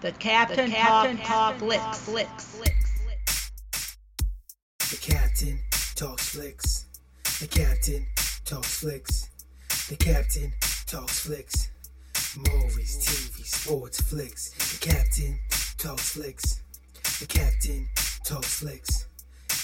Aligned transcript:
The 0.00 0.12
Captain, 0.12 0.70
the 0.70 0.76
Captain 0.76 1.18
Talk, 1.18 1.58
Talk 1.58 1.58
Flicks. 1.58 1.98
Flicks. 1.98 3.50
The 4.90 4.96
Captain 4.96 5.60
talks 5.94 6.28
flicks. 6.30 6.86
The 7.38 7.46
Captain 7.46 8.06
talks 8.46 8.80
flicks. 8.80 9.28
The 9.90 9.96
Captain 9.96 10.54
talks 10.86 11.20
flicks. 11.20 11.70
Movies, 12.34 12.96
TV, 13.04 13.44
sports, 13.44 14.00
flicks. 14.00 14.48
The 14.72 14.86
Captain 14.88 15.38
talks 15.76 16.12
flicks. 16.12 16.62
The 17.20 17.26
Captain 17.26 17.86
talks 18.24 18.54
flicks. 18.60 19.06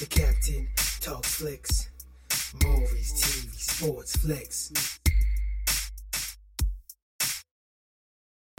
The 0.00 0.06
Captain 0.06 0.68
talks 1.00 1.34
flicks. 1.36 1.88
Movies, 2.62 3.12
TV, 3.14 3.54
sports, 3.54 4.16
flicks. 4.16 5.00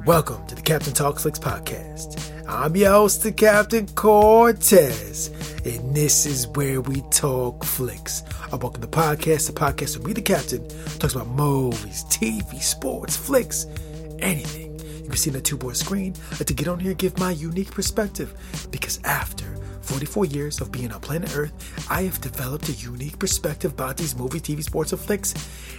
Welcome 0.07 0.47
to 0.47 0.55
the 0.55 0.61
Captain 0.61 0.93
Talk 0.93 1.19
Flicks 1.19 1.37
podcast. 1.37 2.31
I'm 2.47 2.77
your 2.77 2.91
host, 2.91 3.23
the 3.23 3.31
Captain 3.33 3.85
Cortez, 3.89 5.27
and 5.65 5.93
this 5.93 6.25
is 6.25 6.47
where 6.47 6.79
we 6.79 7.01
talk 7.11 7.65
flicks. 7.65 8.23
I 8.49 8.55
welcome 8.55 8.79
the 8.79 8.87
podcast. 8.87 9.47
The 9.47 9.51
podcast 9.51 9.97
with 9.97 10.07
me, 10.07 10.13
the 10.13 10.21
Captain, 10.21 10.65
talks 10.99 11.13
about 11.13 11.27
movies, 11.27 12.05
TV, 12.05 12.61
sports, 12.61 13.17
flicks, 13.17 13.65
anything. 14.19 14.79
You 14.79 15.09
can 15.09 15.17
see 15.17 15.29
on 15.29 15.33
the 15.33 15.41
two 15.41 15.57
board 15.57 15.75
screen. 15.75 16.15
I 16.31 16.35
to 16.45 16.53
get 16.53 16.69
on 16.69 16.79
here 16.79 16.91
and 16.91 16.97
give 16.97 17.19
my 17.19 17.31
unique 17.31 17.71
perspective 17.71 18.33
because 18.71 19.01
after 19.03 19.57
44 19.81 20.23
years 20.27 20.61
of 20.61 20.71
being 20.71 20.93
on 20.93 21.01
planet 21.01 21.35
Earth, 21.35 21.51
I 21.91 22.03
have 22.03 22.21
developed 22.21 22.69
a 22.69 22.71
unique 22.71 23.19
perspective 23.19 23.73
about 23.73 23.97
these 23.97 24.15
movies, 24.15 24.43
TV, 24.43 24.63
sports, 24.63 24.93
and 24.93 25.01
flicks. 25.01 25.33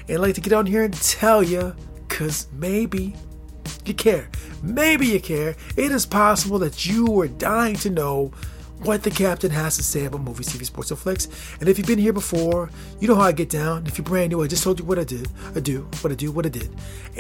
And 0.07 0.19
I'd 0.19 0.21
like 0.21 0.35
to 0.35 0.43
get 0.43 0.53
on 0.53 0.67
here 0.67 0.83
and 0.83 0.93
tell 0.93 1.43
you, 1.43 1.75
because 2.07 2.47
maybe 2.53 3.15
you 3.89 3.95
care. 3.95 4.29
Maybe 4.63 5.07
you 5.07 5.21
care. 5.21 5.57
It 5.77 5.93
is 5.93 6.07
possible 6.07 6.59
that 6.61 6.87
you 6.87 7.21
are 7.21 7.29
dying 7.29 7.77
to 7.77 7.91
know 7.91 8.33
what 8.83 9.03
the 9.03 9.11
captain 9.11 9.51
has 9.51 9.77
to 9.77 9.83
say 9.83 10.05
about 10.05 10.21
movies, 10.21 10.49
TV, 10.49 10.65
sports, 10.65 10.91
and 10.91 10.99
flicks. 10.99 11.29
And 11.61 11.69
if 11.69 11.79
you've 11.79 11.87
been 11.87 11.99
here 11.99 12.13
before, 12.13 12.71
you 13.01 13.09
know 13.09 13.17
how 13.17 13.23
I 13.23 13.33
get 13.33 13.51
down. 13.51 13.87
If 13.87 13.99
you're 13.99 14.05
brand 14.05 14.31
new, 14.31 14.43
I 14.43 14.47
just 14.47 14.63
told 14.63 14.79
you 14.79 14.85
what 14.85 14.99
I 14.99 15.05
did. 15.05 15.29
I 15.55 15.61
do, 15.61 15.89
what 16.01 16.13
I 16.13 16.15
do, 16.15 16.31
what 16.31 16.47
I 16.47 16.49
did. 16.49 16.71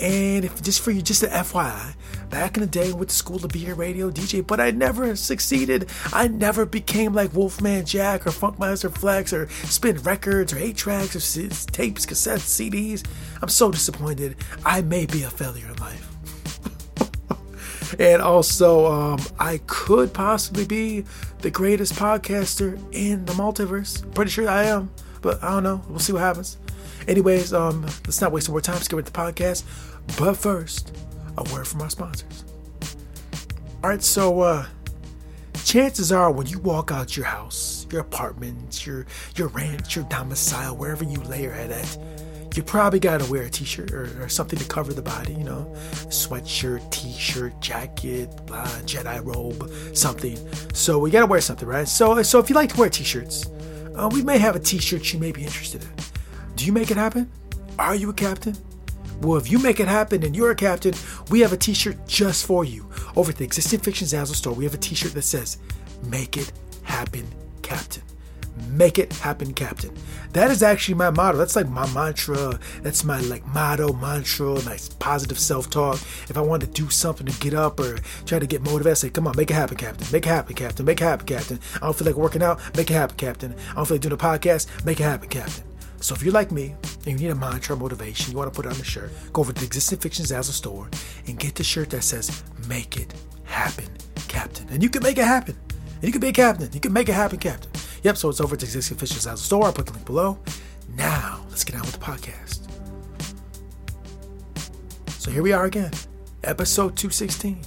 And 0.00 0.44
if 0.44 0.62
just 0.62 0.80
for 0.80 0.90
you, 0.90 1.02
just 1.02 1.22
an 1.22 1.30
FYI, 1.30 1.94
back 2.30 2.56
in 2.56 2.60
the 2.60 2.68
day, 2.68 2.90
I 2.90 2.92
went 2.92 3.10
to 3.10 3.16
school 3.16 3.38
to 3.40 3.48
be 3.48 3.66
a 3.66 3.74
radio 3.74 4.10
DJ, 4.10 4.46
but 4.46 4.60
I 4.60 4.70
never 4.70 5.16
succeeded. 5.16 5.88
I 6.12 6.28
never 6.28 6.64
became 6.64 7.12
like 7.12 7.34
Wolfman 7.34 7.84
Jack 7.84 8.26
or 8.26 8.30
Funkmaster 8.30 8.96
Flex 8.96 9.32
or 9.32 9.48
spin 9.48 9.96
records 9.98 10.52
or 10.52 10.58
eight 10.58 10.76
tracks 10.76 11.16
or 11.16 11.40
tapes, 11.72 12.06
cassettes, 12.06 12.70
CDs. 12.70 13.04
I'm 13.42 13.48
so 13.48 13.70
disappointed. 13.70 14.36
I 14.64 14.82
may 14.82 15.06
be 15.06 15.24
a 15.24 15.30
failure 15.30 15.66
in 15.66 15.76
life 15.76 16.07
and 17.98 18.22
also, 18.22 18.86
um, 18.86 19.20
I 19.38 19.60
could 19.66 20.12
possibly 20.12 20.66
be 20.66 21.04
the 21.38 21.50
greatest 21.50 21.94
podcaster 21.94 22.78
in 22.92 23.24
the 23.24 23.32
multiverse. 23.32 24.02
Pretty 24.14 24.30
sure 24.30 24.48
I 24.48 24.64
am, 24.64 24.90
but 25.22 25.42
I 25.42 25.50
don't 25.50 25.62
know. 25.62 25.82
We'll 25.88 25.98
see 25.98 26.12
what 26.12 26.20
happens. 26.20 26.58
Anyways, 27.06 27.52
um, 27.52 27.82
let's 27.82 28.20
not 28.20 28.32
waste 28.32 28.50
more 28.50 28.60
time. 28.60 28.74
Let's 28.76 28.88
get 28.88 28.98
into 28.98 29.12
the 29.12 29.18
podcast. 29.18 29.64
But 30.18 30.34
first, 30.36 30.96
a 31.36 31.42
word 31.52 31.66
from 31.66 31.82
our 31.82 31.90
sponsors. 31.90 32.44
All 33.82 33.90
right, 33.90 34.02
so 34.02 34.40
uh, 34.40 34.66
chances 35.64 36.10
are 36.10 36.30
when 36.30 36.46
you 36.46 36.58
walk 36.58 36.90
out 36.90 37.16
your 37.16 37.26
house, 37.26 37.86
your 37.92 38.00
apartment, 38.00 38.86
your 38.86 39.06
your 39.36 39.48
ranch, 39.48 39.96
your 39.96 40.04
domicile, 40.06 40.76
wherever 40.76 41.04
you 41.04 41.20
lay 41.20 41.42
your 41.42 41.52
head 41.52 41.70
at, 41.70 41.98
you 42.58 42.64
probably 42.64 42.98
got 42.98 43.20
to 43.20 43.30
wear 43.30 43.44
a 43.44 43.48
t-shirt 43.48 43.92
or, 43.92 44.10
or, 44.20 44.28
something 44.28 44.58
to 44.58 44.64
cover 44.64 44.92
the 44.92 45.00
body, 45.00 45.32
you 45.32 45.44
know, 45.44 45.72
sweatshirt, 46.08 46.90
t-shirt, 46.90 47.58
jacket, 47.60 48.28
blah, 48.46 48.64
Jedi 48.82 49.24
robe, 49.24 49.70
something. 49.96 50.36
So 50.74 50.98
we 50.98 51.12
got 51.12 51.20
to 51.20 51.26
wear 51.26 51.40
something, 51.40 51.68
right? 51.68 51.86
So, 51.86 52.20
so 52.24 52.40
if 52.40 52.50
you 52.50 52.56
like 52.56 52.74
to 52.74 52.80
wear 52.80 52.90
t-shirts, 52.90 53.46
uh, 53.94 54.10
we 54.12 54.22
may 54.22 54.38
have 54.38 54.56
a 54.56 54.58
t-shirt 54.58 55.12
you 55.12 55.20
may 55.20 55.30
be 55.30 55.44
interested 55.44 55.84
in. 55.84 55.90
Do 56.56 56.66
you 56.66 56.72
make 56.72 56.90
it 56.90 56.96
happen? 56.96 57.30
Are 57.78 57.94
you 57.94 58.10
a 58.10 58.12
captain? 58.12 58.56
Well, 59.20 59.38
if 59.38 59.48
you 59.48 59.60
make 59.60 59.78
it 59.78 59.86
happen 59.86 60.24
and 60.24 60.34
you're 60.34 60.50
a 60.50 60.56
captain, 60.56 60.94
we 61.30 61.38
have 61.40 61.52
a 61.52 61.56
t-shirt 61.56 62.08
just 62.08 62.44
for 62.44 62.64
you. 62.64 62.90
Over 63.14 63.30
at 63.30 63.36
the 63.36 63.44
Existing 63.44 63.80
Fiction 63.80 64.08
Zazzle 64.08 64.34
store, 64.34 64.52
we 64.52 64.64
have 64.64 64.74
a 64.74 64.78
t-shirt 64.78 65.12
that 65.12 65.22
says, 65.22 65.58
Make 66.02 66.36
it 66.36 66.50
happen, 66.82 67.24
Captain. 67.62 68.02
Make 68.70 68.98
it 68.98 69.12
happen, 69.12 69.54
Captain. 69.54 69.94
That 70.32 70.50
is 70.50 70.62
actually 70.62 70.94
my 70.94 71.10
motto. 71.10 71.38
That's 71.38 71.56
like 71.56 71.68
my 71.68 71.90
mantra. 71.92 72.58
That's 72.82 73.04
my 73.04 73.20
like 73.20 73.46
motto, 73.46 73.92
mantra, 73.92 74.62
my 74.64 74.78
positive 74.98 75.38
self-talk. 75.38 75.96
If 76.28 76.36
I 76.36 76.40
want 76.40 76.62
to 76.62 76.68
do 76.68 76.90
something 76.90 77.26
to 77.26 77.40
get 77.40 77.54
up 77.54 77.80
or 77.80 77.98
try 78.26 78.38
to 78.38 78.46
get 78.46 78.62
motivated, 78.62 78.90
I 78.90 78.94
say, 78.94 79.10
come 79.10 79.26
on, 79.26 79.36
make 79.36 79.50
it 79.50 79.54
happen, 79.54 79.76
Captain. 79.76 80.06
Make 80.12 80.26
it 80.26 80.28
happen, 80.28 80.54
Captain. 80.54 80.84
Make 80.84 81.00
it 81.00 81.04
happen, 81.04 81.26
Captain. 81.26 81.58
I 81.76 81.78
don't 81.80 81.96
feel 81.96 82.06
like 82.06 82.16
working 82.16 82.42
out, 82.42 82.60
make 82.76 82.90
it 82.90 82.94
happen, 82.94 83.16
Captain. 83.16 83.54
I 83.70 83.74
don't 83.74 83.86
feel 83.86 83.94
like 83.96 84.02
doing 84.02 84.12
a 84.12 84.16
podcast, 84.16 84.84
make 84.84 85.00
it 85.00 85.04
happen, 85.04 85.28
Captain. 85.28 85.64
So 86.00 86.14
if 86.14 86.22
you're 86.22 86.32
like 86.32 86.52
me 86.52 86.74
and 87.06 87.18
you 87.18 87.26
need 87.26 87.32
a 87.32 87.34
mantra 87.34 87.76
motivation, 87.76 88.30
you 88.30 88.38
want 88.38 88.52
to 88.52 88.56
put 88.56 88.66
it 88.66 88.72
on 88.72 88.78
the 88.78 88.84
shirt, 88.84 89.10
go 89.32 89.40
over 89.40 89.52
to 89.52 89.60
the 89.60 89.66
Existing 89.66 89.98
Fiction 89.98 90.24
Zazzle 90.24 90.52
store 90.52 90.88
and 91.26 91.38
get 91.38 91.54
the 91.56 91.64
shirt 91.64 91.90
that 91.90 92.02
says, 92.04 92.44
make 92.68 92.96
it 92.96 93.14
happen, 93.44 93.86
Captain. 94.28 94.68
And 94.68 94.82
you 94.82 94.90
can 94.90 95.02
make 95.02 95.18
it 95.18 95.24
happen. 95.24 95.56
And 96.00 96.04
you 96.04 96.12
can 96.12 96.20
be 96.20 96.28
a 96.28 96.32
captain. 96.32 96.70
You 96.72 96.78
can 96.78 96.92
make 96.92 97.08
it 97.08 97.14
happen, 97.14 97.38
Captain. 97.38 97.72
Yep, 98.08 98.16
so 98.16 98.30
it's 98.30 98.40
over 98.40 98.56
to 98.56 98.64
Existing 98.64 98.96
Fiction 98.96 99.18
Zazzle 99.18 99.36
store. 99.36 99.64
I'll 99.64 99.72
put 99.74 99.84
the 99.84 99.92
link 99.92 100.06
below. 100.06 100.38
Now, 100.96 101.44
let's 101.50 101.62
get 101.62 101.74
on 101.74 101.82
with 101.82 101.92
the 101.92 101.98
podcast. 101.98 102.66
So 105.20 105.30
here 105.30 105.42
we 105.42 105.52
are 105.52 105.66
again, 105.66 105.90
episode 106.42 106.96
216. 106.96 107.60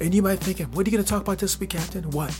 And 0.00 0.14
you 0.14 0.22
might 0.22 0.38
be 0.38 0.46
thinking, 0.46 0.72
what 0.72 0.86
are 0.86 0.90
you 0.90 0.96
going 0.96 1.04
to 1.04 1.10
talk 1.10 1.20
about 1.20 1.36
this 1.36 1.60
week, 1.60 1.68
Captain? 1.68 2.10
What? 2.12 2.32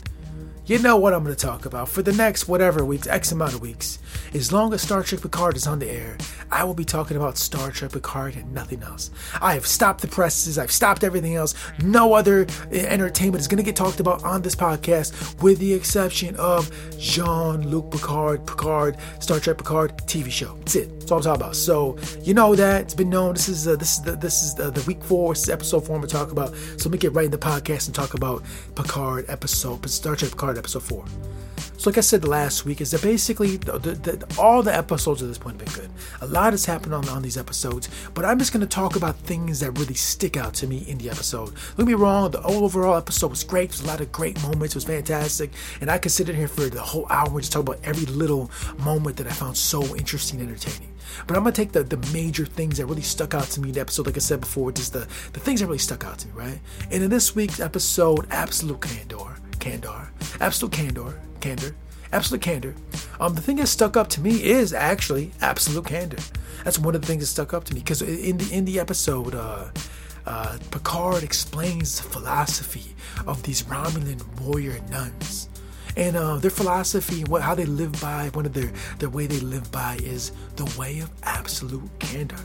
You 0.67 0.79
know 0.79 0.97
what 0.97 1.13
I'm 1.13 1.23
going 1.23 1.37
to 1.37 1.47
talk 1.47 1.67
about 1.67 1.91
for 1.91 2.01
the 2.01 2.15
next 2.15 2.49
whatever 2.49 2.87
weeks, 2.87 3.07
X 3.07 3.33
amount 3.33 3.53
of 3.53 3.61
weeks. 3.61 3.99
As 4.33 4.51
long 4.51 4.73
as 4.73 4.81
Star 4.81 5.03
Trek 5.03 5.21
Picard 5.21 5.57
is 5.57 5.67
on 5.67 5.79
the 5.79 5.91
air, 5.91 6.17
I 6.51 6.65
will 6.65 6.73
be 6.73 6.87
talking 6.87 7.19
about 7.19 7.37
Star 7.37 7.71
Trek 7.71 7.93
Picard 7.93 8.35
and 8.37 8.51
nothing 8.55 8.83
else. 8.83 9.11
I 9.43 9.53
have 9.53 9.67
stopped 9.67 10.01
the 10.01 10.09
presses, 10.09 10.57
I've 10.57 10.73
stopped 10.73 11.05
everything 11.05 11.35
else. 11.35 11.55
No 11.83 12.15
other 12.15 12.47
eh, 12.73 12.87
entertainment 12.87 13.43
is 13.43 13.47
going 13.47 13.59
to 13.59 13.63
get 13.63 13.77
talked 13.77 14.01
about 14.01 14.25
on 14.25 14.41
this 14.41 14.55
podcast, 14.55 15.43
with 15.43 15.59
the 15.59 15.75
exception 15.75 16.35
of 16.37 16.71
Jean 16.99 17.69
Luc 17.69 17.91
Picard, 17.91 18.47
Picard, 18.47 18.97
Star 19.21 19.41
Trek 19.41 19.59
Picard 19.59 19.99
TV 20.07 20.31
show. 20.31 20.57
That's 20.61 20.77
it. 20.77 21.01
That's 21.01 21.13
all 21.13 21.19
I'm 21.19 21.25
talking 21.25 21.43
about. 21.43 21.57
So 21.57 21.99
you 22.23 22.33
know 22.33 22.55
that 22.55 22.81
it's 22.81 22.95
been 22.95 23.11
known. 23.11 23.35
This 23.35 23.51
is 23.51 23.69
uh, 23.69 23.77
this 23.77 23.99
is 23.99 24.03
the 24.03 24.13
this 24.13 24.43
is 24.43 24.55
the, 24.55 24.71
the 24.71 24.81
week 24.83 25.05
four 25.05 25.35
episode 25.51 25.81
four 25.87 25.97
I'm 25.97 26.01
gonna 26.01 26.07
talk 26.07 26.33
about. 26.33 26.55
So 26.55 26.89
let 26.89 26.93
me 26.93 26.99
get 26.99 27.13
right 27.13 27.27
in 27.27 27.31
the 27.31 27.37
podcast 27.37 27.85
and 27.85 27.95
talk 27.95 28.15
about 28.15 28.43
Picard 28.75 29.27
episode, 29.29 29.87
Star 29.91 30.17
Trek 30.17 30.31
Picard 30.31 30.54
episode 30.59 30.83
four. 30.83 31.05
So, 31.77 31.91
like 31.91 31.99
I 31.99 32.01
said 32.01 32.27
last 32.27 32.65
week, 32.65 32.81
is 32.81 32.93
that 32.93 33.03
basically 33.03 33.59
the, 33.59 33.79
the, 33.79 33.93
the, 33.93 34.37
all 34.41 34.63
the 34.63 34.75
episodes 34.75 35.21
at 35.23 35.29
this 35.29 35.37
point 35.37 35.61
have 35.61 35.67
been 35.67 35.83
good. 35.83 35.91
A 36.23 36.27
lot 36.27 36.55
has 36.55 36.65
happened 36.65 36.95
on, 36.95 37.07
on 37.11 37.21
these 37.21 37.37
episodes, 37.37 37.91
but 38.15 38.25
I'm 38.25 38.39
just 38.39 38.53
going 38.53 38.63
to 38.63 38.67
talk 38.67 38.97
about 38.97 39.17
things 39.17 39.61
that 39.61 39.73
really 39.73 39.93
stick 39.93 40.39
out 40.39 40.55
to 40.55 40.67
me 40.67 40.85
in 40.89 40.97
the 40.97 41.11
episode. 41.11 41.53
Don't 41.77 41.85
be 41.85 41.95
wrong, 41.95 42.31
the 42.31 42.43
overall 42.43 42.97
episode 42.97 43.29
was 43.29 43.45
great. 43.45 43.69
There's 43.69 43.83
a 43.83 43.87
lot 43.87 44.01
of 44.01 44.11
great 44.13 44.43
moments. 44.43 44.75
It 44.75 44.77
was 44.77 44.85
fantastic, 44.85 45.51
and 45.83 45.91
I 45.91 45.99
could 45.99 46.13
sit 46.13 46.29
in 46.29 46.37
here 46.37 46.49
for 46.49 46.71
the 46.71 46.81
whole 46.81 47.07
hour 47.11 47.29
and 47.29 47.41
just 47.41 47.53
talk 47.53 47.63
about 47.63 47.81
every 47.85 48.07
little 48.07 48.51
moment 48.79 49.19
that 49.19 49.27
I 49.27 49.33
found 49.33 49.57
so 49.57 49.95
interesting 49.95 50.41
and 50.41 50.49
entertaining. 50.49 50.95
But 51.27 51.37
I'm 51.37 51.43
gonna 51.43 51.53
take 51.53 51.73
the, 51.73 51.85
the 51.85 51.99
major 52.13 52.47
things 52.47 52.79
that 52.79 52.87
really 52.87 53.03
stuck 53.03 53.35
out 53.35 53.45
to 53.45 53.61
me 53.61 53.69
in 53.69 53.75
the 53.75 53.81
episode, 53.81 54.07
like 54.07 54.17
I 54.17 54.21
said 54.21 54.41
before, 54.41 54.73
just 54.73 54.93
the, 54.93 55.07
the 55.35 55.41
things 55.41 55.61
that 55.61 55.67
really 55.67 55.79
stuck 55.79 56.05
out 56.05 56.19
to 56.21 56.29
me, 56.29 56.33
right? 56.35 56.61
And 56.91 57.03
in 57.03 57.11
this 57.11 57.35
week's 57.35 57.61
episode, 57.61 58.27
Absolute 58.31 58.81
Candor, 58.81 59.37
Candor, 59.65 60.11
Absolute 60.43 60.73
Candor, 60.73 61.19
Candor, 61.41 61.75
Absolute 62.13 62.43
Candor. 62.43 62.75
Um, 63.19 63.35
the 63.35 63.41
thing 63.41 63.57
that 63.57 63.67
stuck 63.69 63.97
up 63.97 64.09
to 64.09 64.21
me 64.21 64.45
is 64.45 64.75
actually 64.75 65.33
Absolute 65.41 65.87
Candor. 65.87 66.23
That's 66.65 66.79
one 66.79 66.95
of 66.95 67.01
the 67.01 67.07
things 67.07 67.23
that 67.23 67.29
stuck 67.29 67.55
up 67.55 67.65
to 67.65 67.75
me 67.75 67.81
because 67.81 68.03
in 68.03 68.37
the 68.37 68.53
in 68.53 68.67
the 68.67 68.79
episode, 68.79 69.35
uh, 69.35 69.71
uh, 70.27 70.59
Picard 70.71 71.23
explains 71.23 71.99
the 71.99 72.07
philosophy 72.11 72.95
of 73.27 73.43
these 73.43 73.63
Romulan 73.63 74.21
warrior 74.39 74.79
nuns 74.91 75.49
and 75.97 76.15
uh, 76.15 76.37
their 76.37 76.51
philosophy 76.51 77.25
what 77.25 77.41
how 77.41 77.55
they 77.55 77.65
live 77.65 77.99
by 78.03 78.29
one 78.35 78.45
of 78.45 78.53
their 78.53 78.71
their 78.99 79.09
way 79.09 79.27
they 79.27 79.41
live 79.41 79.71
by 79.73 79.97
is 80.03 80.33
the 80.57 80.65
way 80.79 80.99
of 80.99 81.11
absolute 81.23 81.89
candor 82.01 82.41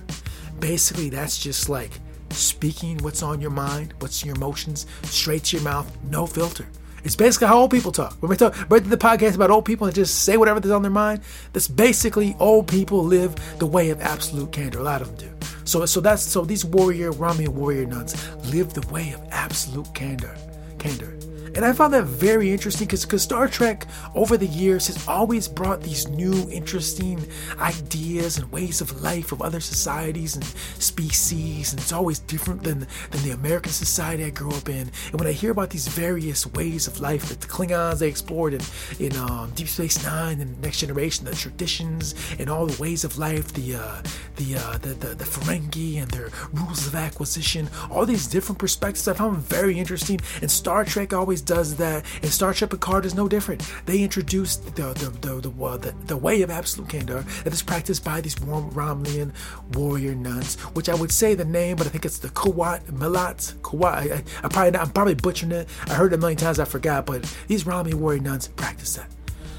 basically 0.59 1.09
that's 1.09 1.37
just 1.39 1.67
like 1.67 1.99
speaking 2.29 2.95
what's 2.99 3.23
on 3.23 3.41
your 3.41 3.49
mind 3.49 3.93
what's 3.99 4.23
your 4.23 4.35
emotions 4.35 4.85
straight 5.03 5.45
to 5.45 5.57
your 5.57 5.63
mouth 5.63 5.89
no 6.11 6.27
filter 6.27 6.67
it's 7.03 7.15
basically 7.15 7.47
how 7.47 7.59
old 7.59 7.71
people 7.71 7.91
talk. 7.91 8.13
When 8.21 8.29
we 8.29 8.35
talk 8.35 8.55
right 8.69 8.83
the 8.83 8.97
podcast 8.97 9.35
about 9.35 9.51
old 9.51 9.65
people 9.65 9.87
and 9.87 9.95
just 9.95 10.23
say 10.23 10.37
whatever's 10.37 10.71
on 10.71 10.81
their 10.81 10.91
mind, 10.91 11.21
that's 11.53 11.67
basically 11.67 12.35
old 12.39 12.67
people 12.67 13.03
live 13.03 13.35
the 13.59 13.67
way 13.67 13.89
of 13.89 14.01
absolute 14.01 14.51
candor. 14.51 14.79
A 14.79 14.83
lot 14.83 15.01
of 15.01 15.17
them 15.17 15.29
do. 15.29 15.47
So 15.65 15.85
so 15.85 16.01
that's 16.01 16.23
so 16.23 16.43
these 16.43 16.65
warrior 16.65 17.11
Rami 17.11 17.47
warrior 17.47 17.85
nuns 17.85 18.15
live 18.51 18.73
the 18.73 18.87
way 18.91 19.11
of 19.11 19.21
absolute 19.31 19.93
candor. 19.93 20.35
Candor. 20.79 21.28
And 21.59 21.65
I 21.65 21.73
found 21.73 21.93
that 21.93 22.05
very 22.05 22.53
interesting 22.53 22.87
because 22.87 23.21
Star 23.21 23.45
Trek 23.49 23.85
over 24.15 24.37
the 24.37 24.47
years 24.47 24.87
has 24.87 25.05
always 25.09 25.49
brought 25.49 25.83
these 25.83 26.07
new 26.07 26.49
interesting 26.49 27.19
ideas 27.59 28.37
and 28.37 28.49
ways 28.49 28.79
of 28.79 29.01
life 29.01 29.33
of 29.33 29.41
other 29.41 29.59
societies 29.59 30.37
and 30.37 30.45
species. 30.45 31.73
And 31.73 31.81
it's 31.81 31.91
always 31.91 32.19
different 32.19 32.63
than, 32.63 32.87
than 33.11 33.23
the 33.23 33.31
American 33.31 33.73
society 33.73 34.23
I 34.23 34.29
grew 34.29 34.51
up 34.51 34.69
in. 34.69 34.89
And 35.11 35.19
when 35.19 35.27
I 35.27 35.33
hear 35.33 35.51
about 35.51 35.69
these 35.69 35.89
various 35.89 36.47
ways 36.47 36.87
of 36.87 37.01
life 37.01 37.27
that 37.27 37.41
the 37.41 37.47
Klingons 37.47 37.99
they 37.99 38.07
explored 38.07 38.53
in, 38.53 38.61
in 38.97 39.17
um, 39.17 39.51
Deep 39.53 39.67
Space 39.67 40.01
Nine 40.01 40.39
and 40.39 40.61
Next 40.61 40.79
Generation, 40.79 41.25
the 41.25 41.35
traditions 41.35 42.15
and 42.39 42.49
all 42.49 42.67
the 42.67 42.81
ways 42.81 43.03
of 43.03 43.17
life, 43.17 43.51
the 43.51 43.75
uh, 43.75 44.01
the, 44.37 44.55
uh, 44.55 44.77
the, 44.77 44.93
the 44.93 45.07
the 45.15 45.25
Ferengi 45.25 46.01
and 46.01 46.09
their 46.11 46.29
rules 46.53 46.87
of 46.87 46.95
acquisition, 46.95 47.67
all 47.91 48.05
these 48.05 48.27
different 48.27 48.59
perspectives 48.59 49.09
I 49.09 49.13
found 49.13 49.39
very 49.39 49.77
interesting. 49.77 50.21
And 50.41 50.49
Star 50.49 50.85
Trek 50.85 51.11
always 51.11 51.41
does 51.49 51.77
that, 51.77 52.05
and 52.21 52.31
Star 52.31 52.53
Trek 52.53 52.69
Picard 52.69 53.05
is 53.05 53.15
no 53.15 53.27
different. 53.27 53.67
They 53.87 54.03
introduced 54.03 54.75
the 54.75 54.93
the 54.93 55.09
the 55.09 55.49
the, 55.49 55.77
the, 55.79 55.95
the 56.05 56.17
way 56.17 56.43
of 56.43 56.51
absolute 56.51 56.89
candor 56.89 57.25
that 57.43 57.51
is 57.51 57.63
practiced 57.63 58.05
by 58.05 58.21
these 58.21 58.35
Romulan 58.35 59.33
warrior 59.73 60.13
nuns, 60.13 60.57
which 60.75 60.89
I 60.89 60.93
would 60.93 61.11
say 61.11 61.33
the 61.33 61.45
name, 61.45 61.75
but 61.75 61.87
I 61.87 61.89
think 61.89 62.05
it's 62.05 62.19
the 62.19 62.29
Qowat 62.29 62.81
Milat 62.91 63.55
Qowat. 63.61 63.93
I, 63.95 64.15
I, 64.17 64.23
I 64.43 64.47
probably 64.47 64.79
I'm 64.79 64.91
probably 64.91 65.15
butchering 65.15 65.51
it. 65.51 65.67
I 65.87 65.95
heard 65.95 66.13
it 66.13 66.17
a 66.17 66.19
million 66.19 66.37
times, 66.37 66.59
I 66.59 66.65
forgot, 66.65 67.07
but 67.07 67.23
these 67.47 67.63
Romulan 67.63 67.95
warrior 67.95 68.21
nuns 68.21 68.47
practice 68.49 68.93
that, 68.97 69.09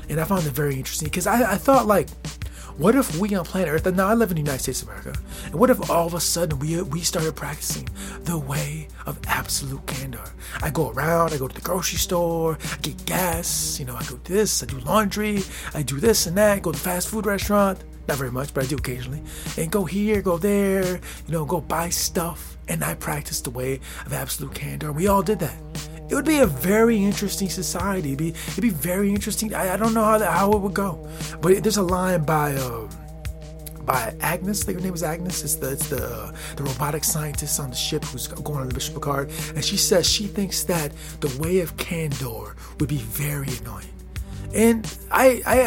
and 0.08 0.20
I 0.20 0.24
found 0.24 0.46
it 0.46 0.52
very 0.52 0.76
interesting 0.76 1.08
because 1.08 1.26
I, 1.26 1.54
I 1.54 1.56
thought 1.56 1.86
like 1.86 2.08
what 2.76 2.94
if 2.94 3.18
we 3.18 3.34
on 3.34 3.44
planet 3.44 3.68
Earth, 3.68 3.86
and 3.86 3.96
now 3.96 4.08
I 4.08 4.14
live 4.14 4.30
in 4.30 4.36
the 4.36 4.42
United 4.42 4.62
States 4.62 4.82
of 4.82 4.88
America, 4.88 5.14
and 5.44 5.54
what 5.54 5.70
if 5.70 5.90
all 5.90 6.06
of 6.06 6.14
a 6.14 6.20
sudden 6.20 6.58
we, 6.58 6.80
we 6.82 7.00
started 7.00 7.36
practicing 7.36 7.88
the 8.22 8.38
way 8.38 8.88
of 9.06 9.18
absolute 9.26 9.86
candor? 9.86 10.24
I 10.62 10.70
go 10.70 10.90
around, 10.90 11.32
I 11.32 11.38
go 11.38 11.48
to 11.48 11.54
the 11.54 11.60
grocery 11.60 11.98
store, 11.98 12.58
I 12.72 12.76
get 12.82 13.04
gas, 13.06 13.78
you 13.78 13.86
know, 13.86 13.96
I 13.96 14.02
do 14.02 14.20
this, 14.24 14.62
I 14.62 14.66
do 14.66 14.78
laundry, 14.80 15.42
I 15.74 15.82
do 15.82 16.00
this 16.00 16.26
and 16.26 16.36
that, 16.36 16.62
go 16.62 16.72
to 16.72 16.78
fast 16.78 17.08
food 17.08 17.26
restaurant, 17.26 17.82
not 18.08 18.18
very 18.18 18.30
much, 18.30 18.52
but 18.54 18.64
I 18.64 18.66
do 18.66 18.76
occasionally, 18.76 19.22
and 19.56 19.70
go 19.70 19.84
here, 19.84 20.22
go 20.22 20.38
there, 20.38 20.96
you 20.96 21.32
know, 21.32 21.44
go 21.44 21.60
buy 21.60 21.90
stuff, 21.90 22.56
and 22.68 22.84
I 22.84 22.94
practice 22.94 23.40
the 23.40 23.50
way 23.50 23.80
of 24.06 24.12
absolute 24.12 24.54
candor. 24.54 24.88
And 24.88 24.96
we 24.96 25.06
all 25.08 25.22
did 25.22 25.38
that 25.40 25.69
it 26.10 26.14
would 26.14 26.24
be 26.24 26.40
a 26.40 26.46
very 26.46 27.02
interesting 27.02 27.48
society. 27.48 28.08
It'd 28.08 28.18
be, 28.18 28.28
it'd 28.30 28.62
be 28.62 28.70
very 28.70 29.10
interesting. 29.10 29.54
I, 29.54 29.74
I 29.74 29.76
don't 29.76 29.94
know 29.94 30.04
how 30.04 30.18
that, 30.18 30.30
how 30.30 30.50
it 30.52 30.60
would 30.60 30.74
go, 30.74 31.08
but 31.40 31.62
there's 31.62 31.76
a 31.76 31.82
line 31.82 32.24
by 32.24 32.56
um, 32.56 32.88
by 33.84 34.14
Agnes. 34.20 34.62
I 34.62 34.66
think 34.66 34.78
her 34.78 34.84
name 34.84 34.94
is 34.94 35.02
Agnes. 35.02 35.42
It's 35.44 35.56
the 35.56 35.72
it's 35.72 35.88
the 35.88 36.34
the 36.56 36.62
robotic 36.64 37.04
scientist 37.04 37.60
on 37.60 37.70
the 37.70 37.76
ship 37.76 38.04
who's 38.04 38.26
going 38.26 38.60
on 38.60 38.68
the 38.68 38.74
Mission 38.74 38.94
Picard, 38.94 39.30
and 39.54 39.64
she 39.64 39.76
says 39.76 40.08
she 40.08 40.26
thinks 40.26 40.64
that 40.64 40.92
the 41.20 41.28
way 41.40 41.60
of 41.60 41.76
Candor 41.76 42.56
would 42.78 42.88
be 42.88 42.98
very 42.98 43.48
annoying, 43.60 43.94
and 44.54 44.98
I 45.10 45.42
I 45.46 45.60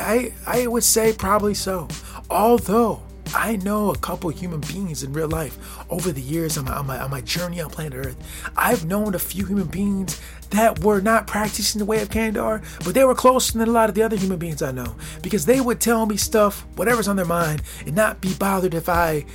I, 0.47 0.61
I 0.61 0.67
would 0.67 0.83
say 0.83 1.13
probably 1.13 1.53
so. 1.53 1.87
Although 2.29 3.01
I 3.33 3.55
know 3.57 3.89
a 3.89 3.97
couple 3.97 4.29
human 4.29 4.59
beings 4.61 5.03
in 5.03 5.11
real 5.11 5.27
life 5.27 5.57
over 5.89 6.11
the 6.11 6.21
years 6.21 6.57
on 6.57 6.65
my, 6.65 6.73
on 6.73 6.87
my, 6.87 6.99
on 6.99 7.09
my 7.09 7.21
journey 7.21 7.61
on 7.61 7.69
planet 7.69 8.05
Earth. 8.05 8.51
I've 8.55 8.85
known 8.85 9.15
a 9.15 9.19
few 9.19 9.45
human 9.45 9.67
beings 9.67 10.21
that 10.51 10.79
were 10.79 11.01
not 11.01 11.25
practicing 11.25 11.79
the 11.79 11.85
way 11.85 12.01
of 12.01 12.09
Candor, 12.09 12.61
but 12.83 12.93
they 12.93 13.03
were 13.03 13.15
closer 13.15 13.57
than 13.57 13.67
a 13.67 13.71
lot 13.71 13.89
of 13.89 13.95
the 13.95 14.03
other 14.03 14.15
human 14.15 14.37
beings 14.37 14.61
I 14.61 14.71
know 14.71 14.95
because 15.21 15.45
they 15.45 15.59
would 15.59 15.81
tell 15.81 16.05
me 16.05 16.15
stuff, 16.17 16.65
whatever's 16.75 17.07
on 17.07 17.15
their 17.15 17.25
mind, 17.25 17.63
and 17.85 17.95
not 17.95 18.21
be 18.21 18.33
bothered 18.35 18.75
if 18.75 18.87
I 18.87 19.25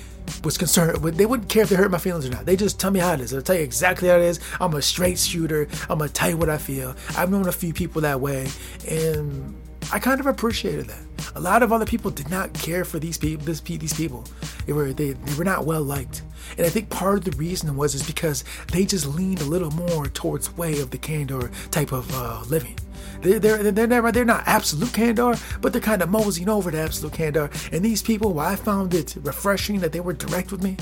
was 0.44 0.56
concerned. 0.58 1.02
They 1.02 1.26
wouldn't 1.26 1.48
care 1.48 1.64
if 1.64 1.70
they 1.70 1.76
hurt 1.76 1.90
my 1.90 1.98
feelings 1.98 2.26
or 2.26 2.30
not. 2.30 2.46
They 2.46 2.54
just 2.54 2.78
tell 2.78 2.90
me 2.90 3.00
how 3.00 3.14
it 3.14 3.20
is. 3.20 3.30
They'll 3.30 3.42
tell 3.42 3.56
you 3.56 3.62
exactly 3.62 4.08
how 4.08 4.16
it 4.16 4.22
is. 4.22 4.38
I'm 4.60 4.74
a 4.74 4.82
straight 4.82 5.18
shooter. 5.18 5.66
I'm 5.88 5.98
gonna 5.98 6.08
tell 6.10 6.30
you 6.30 6.36
what 6.36 6.50
I 6.50 6.58
feel. 6.58 6.94
I've 7.16 7.30
known 7.30 7.48
a 7.48 7.52
few 7.52 7.72
people 7.72 8.02
that 8.02 8.20
way, 8.20 8.48
and 8.88 9.56
I 9.90 9.98
kind 9.98 10.20
of 10.20 10.26
appreciated 10.26 10.86
that. 10.86 11.32
A 11.34 11.40
lot 11.40 11.62
of 11.62 11.72
other 11.72 11.86
people 11.86 12.10
did 12.10 12.30
not 12.30 12.52
care 12.52 12.84
for 12.84 12.98
these 12.98 13.16
people. 13.16 13.44
This, 13.44 13.60
these 13.60 13.94
people, 13.94 14.24
they 14.66 14.72
were 14.72 14.92
they, 14.92 15.12
they 15.12 15.34
were 15.34 15.44
not 15.44 15.64
well 15.64 15.82
liked, 15.82 16.22
and 16.56 16.66
I 16.66 16.70
think 16.70 16.90
part 16.90 17.18
of 17.18 17.24
the 17.24 17.36
reason 17.36 17.74
was 17.76 17.94
is 17.94 18.06
because 18.06 18.44
they 18.72 18.84
just 18.84 19.06
leaned 19.06 19.40
a 19.40 19.44
little 19.44 19.70
more 19.70 20.06
towards 20.06 20.54
way 20.56 20.80
of 20.80 20.90
the 20.90 20.98
candor 20.98 21.50
type 21.70 21.92
of 21.92 22.12
uh, 22.14 22.42
living. 22.48 22.78
They're, 23.22 23.38
they're, 23.38 23.72
they're 23.72 23.86
never 23.86 24.12
they're 24.12 24.24
not 24.24 24.44
absolute 24.46 24.92
candor, 24.92 25.36
but 25.60 25.72
they're 25.72 25.82
kind 25.82 26.02
of 26.02 26.10
moseying 26.10 26.48
over 26.48 26.70
to 26.70 26.78
absolute 26.78 27.14
candor. 27.14 27.50
And 27.72 27.84
these 27.84 28.02
people, 28.02 28.34
well, 28.34 28.46
I 28.46 28.56
found 28.56 28.94
it 28.94 29.16
refreshing 29.22 29.80
that 29.80 29.92
they 29.92 30.00
were 30.00 30.12
direct 30.12 30.52
with 30.52 30.62
me. 30.62 30.76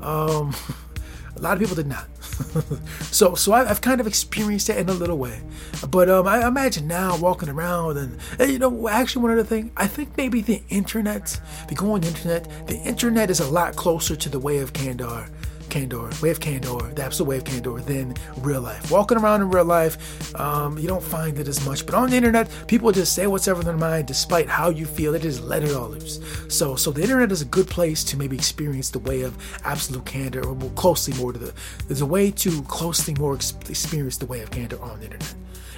Um, 0.00 0.54
a 1.36 1.40
lot 1.40 1.54
of 1.54 1.60
people 1.60 1.76
did 1.76 1.86
not. 1.86 2.06
so 3.10 3.34
so 3.34 3.52
I, 3.52 3.64
have 3.64 3.80
kind 3.80 4.00
of 4.00 4.06
experienced 4.06 4.70
it 4.70 4.76
in 4.78 4.88
a 4.88 4.92
little 4.92 5.18
way. 5.18 5.40
But 5.90 6.08
um, 6.08 6.26
I 6.26 6.46
imagine 6.46 6.86
now 6.86 7.16
walking 7.16 7.48
around 7.48 7.98
and, 7.98 8.18
and, 8.38 8.50
you 8.50 8.58
know, 8.58 8.88
actually 8.88 9.22
one 9.22 9.32
other 9.32 9.44
thing, 9.44 9.72
I 9.76 9.86
think 9.86 10.16
maybe 10.16 10.40
the 10.40 10.62
internet, 10.68 11.40
if 11.64 11.70
you 11.70 11.76
go 11.76 11.92
on 11.92 12.00
the 12.00 12.08
internet, 12.08 12.66
the 12.66 12.76
internet 12.78 13.30
is 13.30 13.40
a 13.40 13.50
lot 13.50 13.76
closer 13.76 14.16
to 14.16 14.28
the 14.28 14.38
way 14.38 14.58
of 14.58 14.72
Candor 14.72 15.28
Candor, 15.72 16.10
Wave 16.20 16.38
Candor, 16.38 16.92
the 16.92 17.02
absolute 17.02 17.28
Wave 17.30 17.44
Candor 17.44 17.80
than 17.80 18.14
real 18.36 18.60
life. 18.60 18.90
Walking 18.90 19.16
around 19.16 19.40
in 19.40 19.50
real 19.50 19.64
life, 19.64 20.38
um, 20.38 20.76
you 20.78 20.86
don't 20.86 21.02
find 21.02 21.38
it 21.38 21.48
as 21.48 21.64
much. 21.64 21.86
But 21.86 21.94
on 21.94 22.10
the 22.10 22.16
internet, 22.16 22.50
people 22.66 22.92
just 22.92 23.14
say 23.14 23.26
what's 23.26 23.48
ever 23.48 23.60
in 23.60 23.66
their 23.66 23.78
mind, 23.78 24.06
despite 24.06 24.50
how 24.50 24.68
you 24.68 24.84
feel. 24.84 25.12
They 25.12 25.18
just 25.18 25.40
let 25.40 25.62
it 25.62 25.74
all 25.74 25.88
loose. 25.88 26.20
So, 26.48 26.76
so 26.76 26.90
the 26.90 27.00
internet 27.00 27.32
is 27.32 27.40
a 27.40 27.46
good 27.46 27.68
place 27.68 28.04
to 28.04 28.18
maybe 28.18 28.36
experience 28.36 28.90
the 28.90 28.98
way 28.98 29.22
of 29.22 29.34
absolute 29.64 30.04
candor, 30.04 30.46
or 30.46 30.54
more 30.54 30.70
closely 30.72 31.14
more 31.14 31.32
to 31.32 31.38
the. 31.38 31.54
There's 31.88 32.02
a 32.02 32.06
way 32.06 32.30
to 32.30 32.62
closely 32.64 33.14
more 33.14 33.34
experience 33.34 34.18
the 34.18 34.26
way 34.26 34.42
of 34.42 34.50
candor 34.50 34.78
on 34.82 34.98
the 34.98 35.06
internet. 35.06 35.34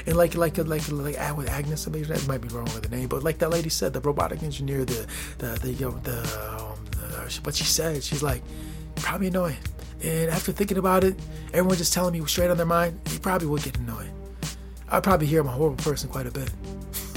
And 0.06 0.16
like 0.16 0.34
like 0.34 0.58
like 0.58 0.90
like 0.90 1.18
Agnes, 1.18 1.86
I 1.86 1.90
that 1.90 2.26
might 2.26 2.40
be 2.40 2.48
wrong 2.48 2.64
with 2.64 2.82
the 2.82 2.94
name, 2.94 3.08
but 3.08 3.22
like 3.22 3.38
that 3.38 3.50
lady 3.50 3.70
said, 3.70 3.92
the 3.92 4.00
robotic 4.00 4.42
engineer, 4.42 4.84
the 4.84 5.06
the 5.38 5.46
the 5.62 5.72
you 5.72 5.86
know, 5.86 5.98
the, 6.02 6.18
um, 6.50 6.84
the 6.90 7.40
what 7.44 7.54
she 7.54 7.64
said, 7.64 8.02
she's 8.02 8.24
like 8.24 8.42
probably 8.96 9.28
annoying. 9.28 9.58
And 10.02 10.30
after 10.30 10.52
thinking 10.52 10.76
about 10.76 11.04
it, 11.04 11.18
everyone 11.52 11.76
just 11.76 11.92
telling 11.92 12.12
me 12.12 12.26
straight 12.26 12.50
on 12.50 12.56
their 12.56 12.66
mind, 12.66 13.00
he 13.08 13.18
probably 13.18 13.46
would 13.46 13.62
get 13.62 13.78
annoyed. 13.78 14.10
I'd 14.90 15.02
probably 15.02 15.26
hear 15.26 15.40
I'm 15.40 15.46
a 15.46 15.50
horrible 15.50 15.82
person 15.82 16.10
quite 16.10 16.26
a 16.26 16.30
bit. 16.30 16.50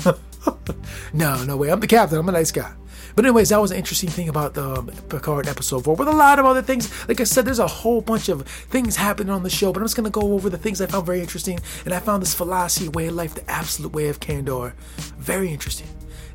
no, 1.14 1.44
no 1.44 1.58
way. 1.58 1.70
I'm 1.70 1.80
the 1.80 1.88
captain. 1.88 2.18
I'm 2.18 2.30
a 2.30 2.32
nice 2.32 2.52
guy. 2.52 2.72
But 3.16 3.26
anyways, 3.26 3.50
that 3.50 3.60
was 3.60 3.72
an 3.72 3.78
interesting 3.78 4.10
thing 4.10 4.30
about 4.30 4.54
the 4.54 4.64
um, 4.64 4.92
Picard 5.10 5.48
episode 5.48 5.84
four. 5.84 5.96
With 5.96 6.08
a 6.08 6.12
lot 6.12 6.38
of 6.38 6.46
other 6.46 6.62
things, 6.62 6.92
like 7.08 7.20
I 7.20 7.24
said, 7.24 7.46
there's 7.46 7.58
a 7.58 7.68
whole 7.68 8.00
bunch 8.00 8.30
of 8.30 8.48
things 8.48 8.96
happening 8.96 9.32
on 9.32 9.42
the 9.42 9.50
show. 9.50 9.74
But 9.74 9.80
I'm 9.80 9.86
just 9.86 9.96
gonna 9.96 10.12
go 10.12 10.34
over 10.34 10.52
the 10.52 10.58
things 10.58 10.82
I 10.82 10.86
found 10.86 11.08
very 11.08 11.20
interesting, 11.20 11.60
and 11.84 11.96
I 11.96 12.00
found 12.00 12.22
this 12.22 12.36
philosophy, 12.36 12.90
way 12.90 13.08
of 13.08 13.16
life, 13.16 13.34
the 13.34 13.50
absolute 13.50 13.92
way 13.92 14.08
of 14.10 14.20
candor, 14.20 14.76
very 15.18 15.52
interesting. 15.52 15.88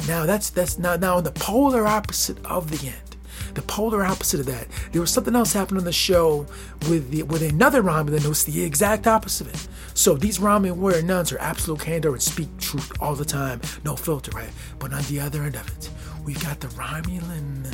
Now 0.08 0.26
that's 0.26 0.50
that's 0.50 0.76
now 0.76 0.96
now 0.96 1.18
on 1.18 1.24
the 1.24 1.30
polar 1.30 1.86
opposite 1.86 2.44
of 2.44 2.70
the 2.70 2.88
end 2.88 3.11
the 3.54 3.62
polar 3.62 4.04
opposite 4.04 4.40
of 4.40 4.46
that. 4.46 4.66
There 4.92 5.00
was 5.00 5.10
something 5.10 5.34
else 5.34 5.52
happening 5.52 5.80
on 5.80 5.84
the 5.84 5.92
show 5.92 6.46
with 6.88 7.10
the, 7.10 7.22
with 7.24 7.42
another 7.42 7.82
Romulan 7.82 8.20
who's 8.20 8.44
the 8.44 8.62
exact 8.62 9.06
opposite 9.06 9.48
of 9.48 9.54
it. 9.54 9.68
So 9.94 10.14
these 10.14 10.38
Romulan 10.38 10.76
warrior 10.76 11.02
nuns 11.02 11.32
are 11.32 11.38
absolute 11.38 11.80
candor 11.80 12.12
and 12.12 12.22
speak 12.22 12.48
truth 12.58 12.92
all 13.00 13.14
the 13.14 13.24
time, 13.24 13.60
no 13.84 13.96
filter, 13.96 14.30
right? 14.32 14.50
But 14.78 14.92
on 14.92 15.02
the 15.04 15.20
other 15.20 15.42
end 15.42 15.56
of 15.56 15.68
it, 15.68 15.90
we've 16.24 16.42
got 16.42 16.60
the 16.60 16.68
Romulan 16.68 17.66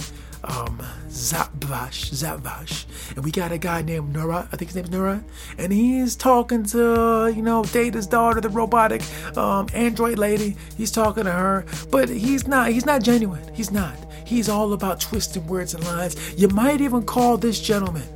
um, 0.44 0.78
Zhat 1.08 1.50
Vash, 1.64 2.10
Zapvash, 2.10 2.86
and 3.16 3.24
we 3.24 3.30
got 3.30 3.52
a 3.52 3.58
guy 3.58 3.82
named 3.82 4.14
Nura. 4.14 4.48
I 4.52 4.56
think 4.56 4.70
his 4.70 4.76
name's 4.76 4.90
Nura, 4.90 5.22
and 5.58 5.72
he's 5.72 6.16
talking 6.16 6.64
to 6.64 7.32
you 7.34 7.42
know 7.42 7.64
Data's 7.64 8.06
daughter, 8.06 8.40
the 8.40 8.48
robotic 8.48 9.02
um, 9.36 9.68
android 9.74 10.18
lady. 10.18 10.56
He's 10.76 10.90
talking 10.90 11.24
to 11.24 11.32
her, 11.32 11.64
but 11.90 12.08
he's 12.08 12.46
not. 12.46 12.70
He's 12.70 12.86
not 12.86 13.02
genuine. 13.02 13.42
He's 13.54 13.70
not. 13.70 13.96
He's 14.28 14.50
all 14.50 14.74
about 14.74 15.00
twisting 15.00 15.46
words 15.46 15.72
and 15.72 15.82
lines. 15.86 16.14
You 16.36 16.48
might 16.48 16.82
even 16.82 17.02
call 17.02 17.38
this 17.38 17.58
gentleman 17.58 18.06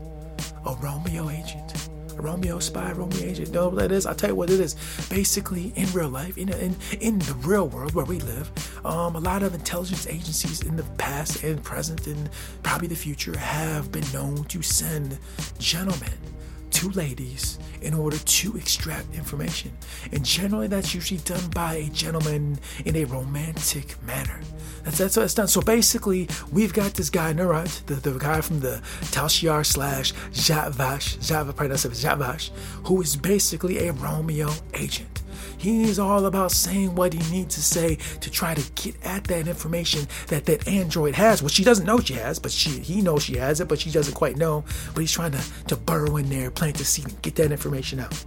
a 0.66 0.74
Romeo 0.74 1.30
agent. 1.30 1.88
A 2.18 2.20
Romeo 2.20 2.58
spy, 2.58 2.92
Romeo 2.92 3.24
agent. 3.24 3.50
No, 3.52 3.70
that 3.70 3.90
is. 3.90 4.04
I'll 4.04 4.14
tell 4.14 4.28
you 4.28 4.36
what 4.36 4.50
it 4.50 4.60
is. 4.60 4.76
Basically, 5.08 5.72
in 5.74 5.90
real 5.92 6.10
life, 6.10 6.36
in, 6.36 6.50
in, 6.50 6.76
in 7.00 7.18
the 7.20 7.32
real 7.40 7.66
world 7.66 7.94
where 7.94 8.04
we 8.04 8.18
live, 8.20 8.50
um, 8.84 9.16
a 9.16 9.20
lot 9.20 9.42
of 9.42 9.54
intelligence 9.54 10.06
agencies 10.06 10.60
in 10.60 10.76
the 10.76 10.82
past 10.98 11.44
and 11.44 11.64
present 11.64 12.06
and 12.06 12.28
probably 12.62 12.88
the 12.88 12.94
future 12.94 13.34
have 13.38 13.90
been 13.90 14.04
known 14.12 14.44
to 14.44 14.60
send 14.60 15.18
gentlemen 15.58 16.12
to 16.72 16.90
ladies 16.90 17.58
in 17.80 17.94
order 17.94 18.18
to 18.18 18.56
extract 18.58 19.14
information. 19.14 19.72
And 20.12 20.24
generally, 20.24 20.66
that's 20.66 20.94
usually 20.94 21.20
done 21.20 21.48
by 21.54 21.74
a 21.74 21.88
gentleman 21.88 22.58
in 22.84 22.96
a 22.96 23.04
romantic 23.04 24.02
manner. 24.02 24.40
That's 24.84 24.98
that's 24.98 25.16
what 25.16 25.24
it's 25.24 25.34
done. 25.34 25.48
So 25.48 25.60
basically, 25.60 26.28
we've 26.50 26.72
got 26.72 26.94
this 26.94 27.08
guy 27.10 27.32
Nurat, 27.32 27.86
the, 27.86 27.94
the 27.94 28.18
guy 28.18 28.40
from 28.40 28.60
the 28.60 28.82
Tal 29.12 29.26
Shiar 29.26 29.64
slash 29.64 30.12
Javash, 30.32 31.24
Java, 31.26 31.52
probably 31.52 31.68
that's 31.68 31.86
Javash, 31.86 32.50
who 32.86 33.00
is 33.00 33.14
basically 33.16 33.86
a 33.86 33.92
Romeo 33.92 34.50
agent. 34.74 35.22
He's 35.56 36.00
all 36.00 36.26
about 36.26 36.50
saying 36.50 36.96
what 36.96 37.12
he 37.12 37.30
needs 37.30 37.54
to 37.54 37.62
say 37.62 37.94
to 38.20 38.30
try 38.30 38.54
to 38.54 38.72
get 38.72 38.96
at 39.04 39.24
that 39.24 39.46
information 39.46 40.08
that 40.26 40.46
that 40.46 40.66
android 40.66 41.14
has, 41.14 41.40
which 41.42 41.52
she 41.52 41.62
doesn't 41.62 41.86
know 41.86 42.00
she 42.00 42.14
has, 42.14 42.40
but 42.40 42.50
she 42.50 42.70
he 42.80 43.00
knows 43.00 43.22
she 43.22 43.36
has 43.36 43.60
it, 43.60 43.68
but 43.68 43.78
she 43.78 43.90
doesn't 43.90 44.14
quite 44.14 44.36
know. 44.36 44.64
But 44.94 45.02
he's 45.02 45.12
trying 45.12 45.32
to 45.32 45.42
to 45.68 45.76
burrow 45.76 46.16
in 46.16 46.28
there, 46.28 46.50
plant 46.50 46.78
the 46.78 46.84
seed, 46.84 47.06
and 47.06 47.22
get 47.22 47.36
that 47.36 47.52
information 47.52 48.00
out. 48.00 48.24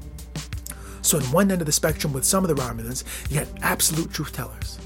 So, 1.02 1.20
in 1.20 1.26
one 1.26 1.52
end 1.52 1.62
of 1.62 1.68
the 1.68 1.72
spectrum 1.72 2.14
with 2.14 2.24
some 2.24 2.44
of 2.44 2.48
the 2.48 2.60
Romulans, 2.60 3.04
you 3.30 3.40
got 3.40 3.48
absolute 3.62 4.12
truth 4.12 4.32
tellers 4.32 4.80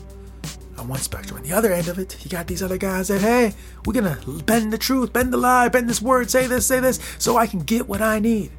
on 0.79 0.87
one 0.87 0.99
spectrum. 0.99 1.37
On 1.37 1.43
the 1.43 1.53
other 1.53 1.71
end 1.71 1.87
of 1.87 1.99
it, 1.99 2.17
you 2.23 2.31
got 2.31 2.47
these 2.47 2.63
other 2.63 2.77
guys 2.77 3.09
that, 3.09 3.21
hey, 3.21 3.53
we're 3.85 3.93
gonna 3.93 4.17
bend 4.45 4.73
the 4.73 4.77
truth, 4.77 5.13
bend 5.13 5.31
the 5.31 5.37
lie, 5.37 5.69
bend 5.69 5.89
this 5.89 6.01
word, 6.01 6.31
say 6.31 6.47
this, 6.47 6.65
say 6.65 6.79
this, 6.79 6.99
so 7.19 7.37
I 7.37 7.45
can 7.45 7.59
get 7.59 7.87
what 7.87 8.01
I 8.01 8.19
need. 8.19 8.51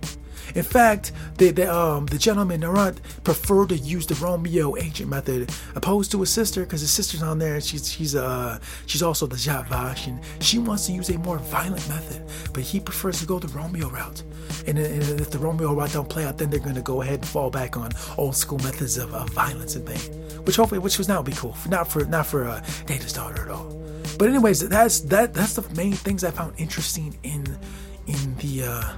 In 0.54 0.62
fact, 0.62 1.12
the 1.38 1.50
the, 1.50 1.72
um, 1.72 2.06
the 2.06 2.18
gentleman 2.18 2.60
Narant 2.60 2.98
preferred 3.24 3.70
to 3.70 3.76
use 3.76 4.06
the 4.06 4.14
Romeo 4.16 4.76
agent 4.76 5.08
method 5.08 5.52
opposed 5.74 6.10
to 6.12 6.20
his 6.20 6.30
sister 6.30 6.64
because 6.64 6.80
his 6.80 6.90
sister's 6.90 7.22
on 7.22 7.38
there 7.38 7.54
and 7.54 7.64
she's 7.64 7.90
she's 7.90 8.14
uh 8.14 8.58
she's 8.86 9.02
also 9.02 9.26
the 9.26 9.36
Zhat 9.36 9.68
Vash 9.68 10.06
and 10.06 10.20
she 10.40 10.58
wants 10.58 10.86
to 10.86 10.92
use 10.92 11.08
a 11.10 11.18
more 11.18 11.38
violent 11.38 11.86
method, 11.88 12.26
but 12.52 12.62
he 12.62 12.80
prefers 12.80 13.20
to 13.20 13.26
go 13.26 13.38
the 13.38 13.48
Romeo 13.48 13.88
route. 13.88 14.22
And, 14.66 14.78
and 14.78 15.20
if 15.20 15.30
the 15.30 15.38
Romeo 15.38 15.74
route 15.74 15.92
don't 15.92 16.08
play 16.08 16.24
out, 16.24 16.38
then 16.38 16.50
they're 16.50 16.60
gonna 16.60 16.82
go 16.82 17.02
ahead 17.02 17.20
and 17.20 17.26
fall 17.26 17.50
back 17.50 17.76
on 17.76 17.90
old 18.18 18.36
school 18.36 18.58
methods 18.58 18.96
of, 18.98 19.10
violence 19.30 19.76
and 19.76 19.86
pain, 19.86 19.98
which 20.44 20.56
hopefully 20.56 20.78
which 20.78 20.98
was 20.98 21.08
not 21.08 21.24
be 21.24 21.32
cool, 21.32 21.56
not 21.68 21.86
for 21.88 22.04
not 22.04 22.26
for 22.26 22.44
uh, 22.44 22.64
Data's 22.86 23.12
daughter 23.12 23.42
at 23.42 23.50
all. 23.50 23.76
But 24.18 24.28
anyways, 24.28 24.68
that's 24.68 25.00
that 25.02 25.34
that's 25.34 25.54
the 25.54 25.74
main 25.74 25.92
things 25.92 26.24
I 26.24 26.30
found 26.30 26.54
interesting 26.58 27.16
in 27.22 27.46
in 28.06 28.36
the. 28.36 28.64
Uh, 28.64 28.92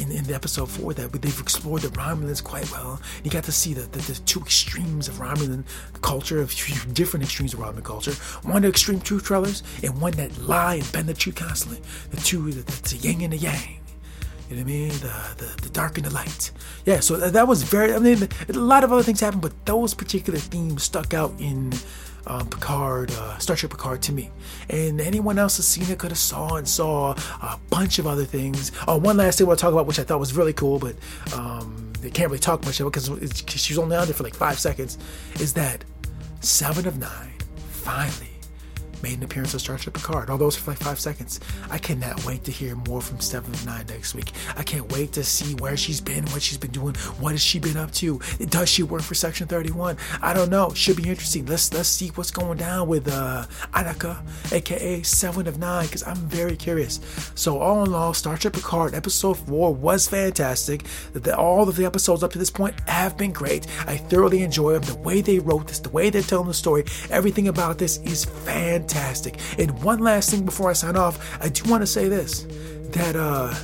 in, 0.00 0.10
in 0.10 0.24
the 0.24 0.34
episode 0.34 0.70
four 0.70 0.94
that 0.94 1.12
they've 1.12 1.40
explored 1.40 1.82
the 1.82 1.88
Romulans 1.88 2.42
quite 2.42 2.70
well. 2.72 3.00
You 3.22 3.30
got 3.30 3.44
to 3.44 3.52
see 3.52 3.74
the, 3.74 3.82
the, 3.82 3.98
the 3.98 4.14
two 4.20 4.40
extremes 4.40 5.08
of 5.08 5.16
Romulan 5.16 5.64
culture, 6.00 6.40
of 6.40 6.50
different 6.94 7.24
extremes 7.24 7.54
of 7.54 7.60
Romulan 7.60 7.84
culture. 7.84 8.12
One 8.42 8.62
the 8.62 8.68
extreme 8.68 9.00
truth 9.00 9.28
tellers, 9.28 9.62
and 9.82 10.00
one 10.00 10.12
that 10.12 10.36
lie 10.38 10.76
and 10.76 10.92
bend 10.92 11.08
the 11.08 11.14
truth 11.14 11.36
constantly. 11.36 11.80
The 12.10 12.16
two, 12.18 12.50
the, 12.50 12.62
the, 12.62 12.88
the 12.88 12.96
yin 12.96 13.20
and 13.22 13.32
the 13.32 13.38
yang. 13.38 13.76
You 14.48 14.56
know 14.56 14.62
what 14.62 14.70
I 14.70 14.72
mean? 14.72 14.88
The, 14.88 15.14
the, 15.36 15.62
the 15.62 15.68
dark 15.70 15.96
and 15.96 16.06
the 16.06 16.12
light. 16.12 16.50
Yeah, 16.84 17.00
so 17.00 17.16
that 17.16 17.46
was 17.46 17.62
very, 17.62 17.94
I 17.94 17.98
mean, 17.98 18.28
a 18.48 18.52
lot 18.52 18.82
of 18.82 18.92
other 18.92 19.02
things 19.02 19.20
happened, 19.20 19.42
but 19.42 19.64
those 19.64 19.94
particular 19.94 20.38
themes 20.38 20.82
stuck 20.82 21.14
out 21.14 21.32
in 21.38 21.72
um, 22.26 22.48
Picard, 22.48 23.10
uh, 23.12 23.38
Star 23.38 23.56
Trek 23.56 23.70
Picard 23.70 24.02
to 24.02 24.12
me. 24.12 24.30
And 24.68 25.00
anyone 25.00 25.38
else 25.38 25.56
has 25.56 25.66
seen 25.66 25.90
it 25.90 25.98
could 25.98 26.10
have 26.10 26.18
saw 26.18 26.56
and 26.56 26.68
saw 26.68 27.14
a 27.42 27.58
bunch 27.70 27.98
of 27.98 28.06
other 28.06 28.24
things. 28.24 28.72
Oh, 28.86 28.98
one 28.98 29.16
last 29.16 29.38
thing 29.38 29.46
to 29.46 29.56
talk 29.56 29.72
about, 29.72 29.86
which 29.86 29.98
I 29.98 30.04
thought 30.04 30.20
was 30.20 30.36
really 30.36 30.52
cool, 30.52 30.78
but 30.78 30.96
um, 31.34 31.92
they 32.00 32.10
can't 32.10 32.30
really 32.30 32.40
talk 32.40 32.64
much 32.64 32.80
it 32.80 32.84
because 32.84 33.06
she 33.48 33.72
was 33.72 33.78
only 33.78 33.96
on 33.96 34.06
there 34.06 34.14
for 34.14 34.24
like 34.24 34.34
five 34.34 34.58
seconds, 34.58 34.98
is 35.34 35.52
that 35.54 35.84
Seven 36.40 36.86
of 36.86 36.98
Nine 36.98 37.32
finally 37.70 38.39
made 39.02 39.18
an 39.18 39.24
appearance 39.24 39.54
on 39.54 39.60
Star 39.60 39.78
Trek 39.78 39.94
Picard, 39.94 40.30
although 40.30 40.48
it's 40.48 40.56
for 40.56 40.70
like 40.70 40.78
five 40.78 41.00
seconds. 41.00 41.40
I 41.70 41.78
cannot 41.78 42.24
wait 42.26 42.44
to 42.44 42.50
hear 42.50 42.76
more 42.88 43.00
from 43.00 43.20
Seven 43.20 43.52
of 43.52 43.64
Nine 43.64 43.86
next 43.88 44.14
week. 44.14 44.32
I 44.56 44.62
can't 44.62 44.90
wait 44.92 45.12
to 45.12 45.24
see 45.24 45.54
where 45.54 45.76
she's 45.76 46.00
been, 46.00 46.24
what 46.26 46.42
she's 46.42 46.58
been 46.58 46.70
doing, 46.70 46.94
what 47.18 47.32
has 47.32 47.42
she 47.42 47.58
been 47.58 47.76
up 47.76 47.90
to. 47.92 48.20
Does 48.48 48.68
she 48.68 48.82
work 48.82 49.02
for 49.02 49.14
Section 49.14 49.46
31? 49.46 49.96
I 50.20 50.34
don't 50.34 50.50
know. 50.50 50.72
Should 50.74 50.96
be 50.96 51.08
interesting. 51.08 51.46
Let's 51.46 51.72
let's 51.72 51.88
see 51.88 52.08
what's 52.08 52.30
going 52.30 52.58
down 52.58 52.88
with 52.88 53.08
uh 53.08 53.46
Annika, 53.72 54.20
aka 54.52 55.02
Seven 55.02 55.46
of 55.46 55.58
Nine, 55.58 55.86
because 55.86 56.02
I'm 56.06 56.16
very 56.16 56.56
curious. 56.56 57.00
So 57.34 57.58
all 57.58 57.84
in 57.84 57.94
all, 57.94 58.14
Star 58.14 58.36
Trek 58.36 58.54
Picard 58.54 58.94
episode 58.94 59.34
four 59.38 59.74
was 59.74 60.08
fantastic. 60.08 60.84
The, 61.12 61.36
all 61.36 61.68
of 61.68 61.76
the 61.76 61.84
episodes 61.84 62.22
up 62.22 62.32
to 62.32 62.38
this 62.38 62.50
point 62.50 62.78
have 62.88 63.16
been 63.16 63.32
great. 63.32 63.66
I 63.86 63.96
thoroughly 63.96 64.42
enjoy 64.42 64.72
them. 64.72 64.82
The 64.82 65.00
way 65.00 65.20
they 65.20 65.38
wrote 65.38 65.68
this, 65.68 65.78
the 65.78 65.90
way 65.90 66.10
they're 66.10 66.22
telling 66.22 66.48
the 66.48 66.54
story, 66.54 66.84
everything 67.10 67.48
about 67.48 67.78
this 67.78 67.98
is 67.98 68.24
fantastic 68.24 68.89
fantastic. 68.90 69.38
And 69.58 69.82
one 69.82 70.00
last 70.00 70.30
thing 70.30 70.44
before 70.44 70.70
I 70.70 70.72
sign 70.72 70.96
off, 70.96 71.38
I 71.40 71.48
do 71.48 71.68
want 71.70 71.82
to 71.82 71.86
say 71.86 72.08
this 72.08 72.46
that 72.92 73.16
uh 73.16 73.54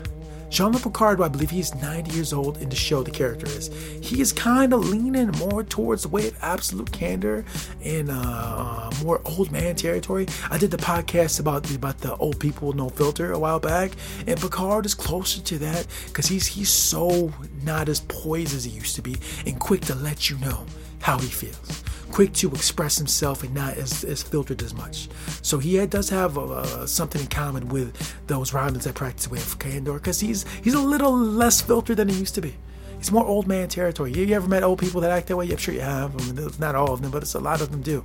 Jean-Luc 0.49 0.85
Picard, 0.85 1.21
I 1.21 1.27
believe 1.27 1.51
he's 1.51 1.75
90 1.75 2.13
years 2.13 2.33
old 2.33 2.59
in 2.59 2.69
the 2.69 2.77
show, 2.77 3.03
the 3.03 3.11
character 3.11 3.47
is. 3.47 3.67
He 4.01 4.21
is 4.21 4.33
kind 4.33 4.73
of 4.73 4.89
leaning 4.89 5.27
more 5.33 5.65
towards 5.65 6.03
the 6.03 6.09
way 6.09 6.29
of 6.29 6.39
absolute 6.41 6.91
candor 6.93 7.45
and 7.85 8.09
uh, 8.11 8.91
more 9.03 9.21
old 9.25 9.51
man 9.51 9.75
territory. 9.75 10.29
I 10.49 10.57
did 10.57 10.71
the 10.71 10.77
podcast 10.77 11.41
about 11.41 11.65
the, 11.65 11.75
about 11.75 11.99
the 11.99 12.15
old 12.17 12.39
people 12.39 12.73
no 12.73 12.89
filter 12.89 13.33
a 13.33 13.39
while 13.39 13.59
back, 13.59 13.91
and 14.29 14.41
Picard 14.41 14.87
is 14.87 14.95
closer 14.95 15.43
to 15.43 15.59
that 15.59 15.89
because 16.07 16.27
he's 16.27 16.47
he's 16.47 16.71
so 16.71 17.33
not 17.65 17.89
as 17.89 18.01
poised 18.01 18.55
as 18.55 18.65
he 18.65 18.71
used 18.71 18.95
to 18.95 19.03
be 19.03 19.17
and 19.47 19.59
quick 19.59 19.81
to 19.83 19.97
let 19.97 20.31
you 20.31 20.39
know 20.39 20.65
how 21.01 21.19
he 21.19 21.29
feels 21.29 21.85
quick 22.17 22.33
to 22.33 22.51
express 22.53 22.97
himself 22.97 23.43
and 23.43 23.53
not 23.55 23.77
as, 23.77 24.03
as 24.03 24.23
filtered 24.23 24.63
as 24.63 24.73
much. 24.73 25.09
So 25.43 25.59
he 25.59 25.85
does 25.87 26.09
have 26.09 26.39
uh, 26.39 26.87
something 26.87 27.21
in 27.21 27.27
common 27.27 27.69
with 27.69 28.15
those 28.27 28.53
Romulans 28.53 28.85
that 28.85 28.95
practice 28.95 29.29
with 29.29 29.47
of 29.47 29.59
Candor 29.59 29.95
because 29.95 30.19
he's 30.19 30.47
he's 30.65 30.73
a 30.73 30.81
little 30.81 31.15
less 31.15 31.61
filtered 31.61 31.99
than 31.99 32.09
he 32.09 32.17
used 32.19 32.35
to 32.37 32.41
be. 32.41 32.55
He's 32.97 33.13
more 33.13 33.27
old 33.27 33.47
man 33.47 33.69
territory. 33.69 34.13
You, 34.13 34.25
you 34.25 34.35
ever 34.35 34.49
met 34.49 34.63
old 34.63 34.79
people 34.79 35.03
that 35.03 35.11
act 35.11 35.27
that 35.29 35.37
way? 35.37 35.51
I'm 35.51 35.59
sure 35.59 35.75
you 35.75 35.83
have. 35.83 36.15
I 36.17 36.33
mean, 36.33 36.51
not 36.59 36.75
all 36.75 36.95
of 36.95 37.03
them, 37.03 37.11
but 37.11 37.23
it's 37.23 37.35
a 37.35 37.39
lot 37.39 37.61
of 37.61 37.71
them 37.71 37.83
do. 37.83 38.03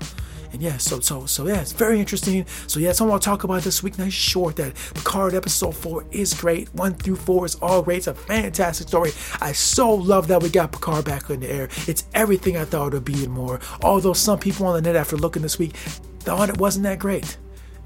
And 0.54 0.62
yeah, 0.62 0.78
so 0.78 1.00
so 1.00 1.26
so 1.26 1.48
yeah, 1.48 1.62
it's 1.62 1.72
very 1.72 2.00
interesting. 2.00 2.46
So 2.68 2.80
yeah, 2.80 2.92
something 2.92 3.14
I'll 3.14 3.20
talk 3.20 3.44
about 3.44 3.64
this 3.64 3.82
week. 3.82 3.98
Nice 3.98 4.14
short 4.14 4.58
that 4.58 4.76
Picard 4.94 5.34
episode 5.34 5.76
four 5.76 6.06
is 6.12 6.34
great. 6.34 6.74
One 6.74 6.94
through 6.94 7.16
four 7.16 7.46
is 7.46 7.56
all 7.56 7.82
great. 7.82 8.00
It's 8.00 8.08
a 8.08 8.14
fantastic 8.14 8.88
story. 8.88 9.12
I 9.42 9.54
so 9.54 9.94
love 9.94 10.28
that 10.28 10.44
we 10.44 10.50
got 10.50 10.72
Picard 10.72 11.06
back 11.06 11.30
in 11.30 11.40
the 11.40 11.50
air. 11.50 11.70
It's 11.88 12.04
everything 12.14 12.58
I 12.58 12.66
thought 12.66 12.88
it 12.88 12.94
would 12.96 13.06
be 13.06 13.24
and 13.24 13.32
more. 13.32 13.60
Although 13.82 14.14
some 14.14 14.40
people 14.40 14.66
on 14.66 14.76
the 14.76 14.82
net 14.82 14.96
after 14.96 15.16
looking 15.16 15.42
this 15.42 15.58
week 15.58 15.76
thought 15.76 16.50
it 16.50 16.58
wasn't 16.58 16.84
that 16.84 17.00
great. 17.00 17.38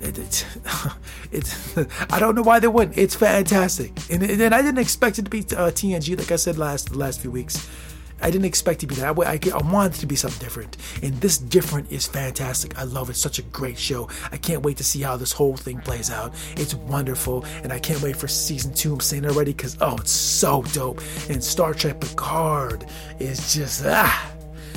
It, 0.02 0.18
it, 0.18 0.46
it, 1.32 1.88
I 2.10 2.20
don't 2.20 2.36
know 2.36 2.42
why 2.42 2.60
they 2.60 2.68
wouldn't. 2.68 2.98
It's 2.98 3.16
fantastic, 3.16 3.92
and, 4.10 4.24
and 4.24 4.54
I 4.54 4.62
didn't 4.62 4.80
expect 4.80 5.20
it 5.20 5.26
to 5.26 5.32
be 5.32 5.40
uh, 5.40 5.72
TNG, 5.72 6.18
like 6.18 6.32
I 6.32 6.36
said 6.36 6.58
last 6.58 6.90
the 6.90 6.98
last 6.98 7.22
few 7.22 7.32
weeks. 7.32 7.70
I 8.22 8.32
didn't 8.32 8.46
expect 8.46 8.84
it 8.84 8.88
to 8.88 8.96
be 8.96 9.02
that. 9.02 9.18
I, 9.18 9.32
I, 9.34 9.40
I 9.54 9.72
wanted 9.72 9.96
it 9.96 10.00
to 10.00 10.08
be 10.08 10.16
something 10.16 10.40
different. 10.40 10.78
And 11.04 11.14
this 11.16 11.38
different 11.38 11.92
is 11.92 12.08
fantastic. 12.08 12.78
I 12.78 12.84
love 12.84 13.10
it. 13.10 13.16
Such 13.16 13.40
a 13.40 13.44
great 13.44 13.78
show. 13.78 14.10
I 14.32 14.38
can't 14.38 14.64
wait 14.64 14.78
to 14.78 14.84
see 14.84 15.02
how 15.02 15.18
this 15.18 15.32
whole 15.32 15.56
thing 15.58 15.80
plays 15.80 16.10
out. 16.10 16.34
It's 16.58 16.74
wonderful. 16.74 17.46
And 17.64 17.72
I 17.72 17.80
can't 17.80 18.02
wait 18.02 18.16
for 18.16 18.28
season 18.28 18.74
two. 18.74 18.94
I'm 18.94 19.00
saying 19.00 19.26
already 19.26 19.54
because, 19.54 19.78
oh, 19.82 19.98
it's 19.98 20.12
so 20.12 20.64
dope. 20.74 21.02
And 21.30 21.44
Star 21.44 21.74
Trek 21.74 22.00
Picard 22.00 22.86
is 23.20 23.54
just, 23.54 23.86
ah. 23.86 24.32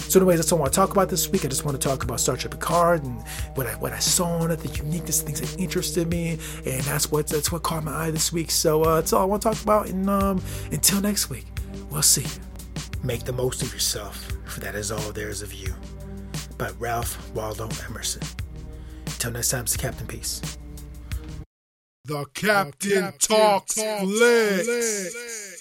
So, 0.09 0.21
anyways, 0.21 0.39
that's 0.39 0.53
all 0.53 0.59
I 0.59 0.63
want 0.63 0.73
to 0.73 0.77
talk 0.77 0.91
about 0.91 1.11
this 1.11 1.29
week. 1.29 1.45
I 1.45 1.49
just 1.49 1.65
want 1.65 1.79
to 1.79 1.89
talk 1.89 2.03
about 2.03 2.19
Star 2.19 2.37
Trek 2.37 2.53
Picard 2.53 3.05
and 3.05 3.21
what 3.57 3.67
I 3.67 3.75
what 3.77 3.93
I 3.93 3.99
saw 3.99 4.39
on 4.39 4.51
it, 4.51 4.61
the 4.61 4.69
uniqueness, 4.69 5.21
things 5.21 5.41
that 5.41 5.61
interested 5.61 6.09
me, 6.09 6.39
and 6.65 6.83
that's 6.85 7.11
what 7.11 7.27
that's 7.27 7.53
what 7.53 7.63
caught 7.63 7.85
my 7.85 7.93
eye 7.93 8.11
this 8.11 8.33
week. 8.33 8.51
So 8.51 8.85
uh, 8.85 8.95
that's 8.97 9.13
all 9.13 9.23
I 9.23 9.27
want 9.27 9.43
to 9.43 9.51
talk 9.51 9.63
about. 9.63 9.89
And 9.89 10.09
um, 10.09 10.41
until 10.73 11.03
next 11.03 11.29
week, 11.29 11.45
we'll 11.91 12.01
see. 12.01 12.25
Make 13.03 13.25
the 13.25 13.33
most 13.33 13.63
of 13.63 13.73
yourself, 13.73 14.33
for 14.45 14.61
that 14.61 14.75
is 14.75 14.91
all 14.91 15.13
there 15.13 15.29
is 15.29 15.41
of 15.41 15.53
you. 15.53 15.75
By 16.57 16.71
Ralph 16.79 17.31
Waldo 17.33 17.69
Emerson. 17.89 18.23
Until 19.07 19.31
next 19.31 19.51
time, 19.51 19.63
it's 19.63 19.77
Captain 19.77 20.07
Peace. 20.07 20.41
The 22.05 22.25
Captain, 22.35 22.91
the 22.91 23.01
Captain 23.01 23.37
talks, 23.37 23.75
talks. 23.75 25.58